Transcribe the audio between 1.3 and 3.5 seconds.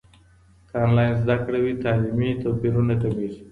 کړه وي، تعلیمي توپیرونه کمېږي.